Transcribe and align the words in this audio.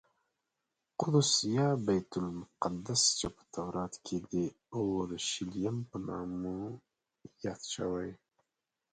قدس 0.99 1.31
یا 1.55 1.69
بیت 1.85 2.11
المقدس 2.21 3.03
چې 3.19 3.27
په 3.35 3.43
تورات 3.53 3.93
کې 4.05 4.17
د 4.31 4.33
اورشلیم 4.77 5.77
په 5.89 5.97
نامه 6.07 6.55
یاد 7.45 7.61
شوی. 7.73 8.09